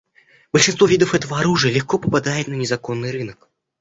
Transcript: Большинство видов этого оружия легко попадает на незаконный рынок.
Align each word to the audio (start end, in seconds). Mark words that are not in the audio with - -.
Большинство 0.51 0.87
видов 0.87 1.13
этого 1.13 1.39
оружия 1.41 1.71
легко 1.71 1.99
попадает 1.99 2.47
на 2.47 2.55
незаконный 2.55 3.11
рынок. 3.11 3.51